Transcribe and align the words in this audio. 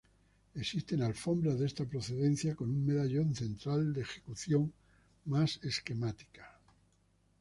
Existen 0.55 1.03
alfombras 1.03 1.59
de 1.59 1.67
esta 1.67 1.85
procedencia 1.91 2.55
com 2.61 2.67
un 2.77 2.81
medallón 2.89 3.29
central, 3.43 3.93
de 3.93 4.01
ejecución 4.01 4.73
más 5.25 5.59
esquemática. 5.61 6.43